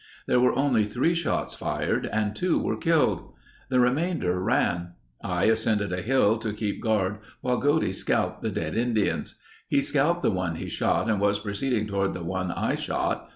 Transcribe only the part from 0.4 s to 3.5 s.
only three shots fired and two were killed.